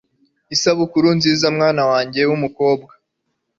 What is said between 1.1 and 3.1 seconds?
nziza mwana wanjye wumukobwa.